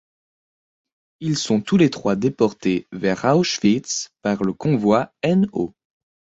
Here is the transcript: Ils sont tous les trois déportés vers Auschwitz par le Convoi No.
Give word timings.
Ils 1.19 1.37
sont 1.37 1.61
tous 1.61 1.77
les 1.77 1.91
trois 1.91 2.15
déportés 2.15 2.87
vers 2.91 3.23
Auschwitz 3.37 4.09
par 4.23 4.41
le 4.43 4.51
Convoi 4.51 5.13
No. 5.23 5.75